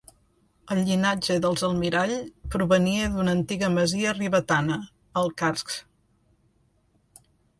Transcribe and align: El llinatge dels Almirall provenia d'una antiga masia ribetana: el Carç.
El 0.75 0.79
llinatge 0.85 1.35
dels 1.43 1.63
Almirall 1.67 2.13
provenia 2.55 3.11
d'una 3.17 3.35
antiga 3.39 3.69
masia 3.75 4.15
ribetana: 4.19 4.77
el 5.23 5.31
Carç. 5.43 5.77